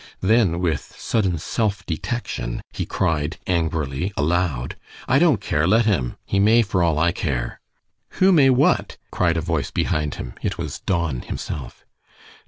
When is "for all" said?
6.63-6.97